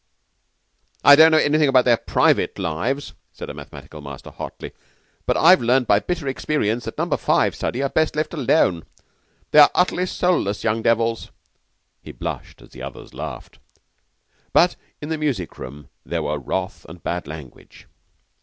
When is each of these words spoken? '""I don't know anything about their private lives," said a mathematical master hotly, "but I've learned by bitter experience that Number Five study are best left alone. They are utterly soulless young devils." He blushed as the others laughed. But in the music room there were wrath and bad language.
'""I 1.11 1.15
don't 1.15 1.31
know 1.31 1.37
anything 1.37 1.69
about 1.69 1.85
their 1.85 1.95
private 1.95 2.57
lives," 2.57 3.13
said 3.33 3.51
a 3.51 3.53
mathematical 3.53 4.01
master 4.01 4.31
hotly, 4.31 4.71
"but 5.27 5.37
I've 5.37 5.61
learned 5.61 5.85
by 5.85 5.99
bitter 5.99 6.27
experience 6.27 6.85
that 6.85 6.97
Number 6.97 7.17
Five 7.17 7.53
study 7.53 7.83
are 7.83 7.89
best 7.89 8.15
left 8.15 8.33
alone. 8.33 8.85
They 9.51 9.59
are 9.59 9.69
utterly 9.75 10.07
soulless 10.07 10.63
young 10.63 10.81
devils." 10.81 11.29
He 12.01 12.11
blushed 12.11 12.63
as 12.63 12.69
the 12.69 12.81
others 12.81 13.13
laughed. 13.13 13.59
But 14.53 14.75
in 15.01 15.09
the 15.09 15.19
music 15.19 15.59
room 15.59 15.87
there 16.03 16.23
were 16.23 16.39
wrath 16.39 16.83
and 16.89 17.03
bad 17.03 17.27
language. 17.27 17.85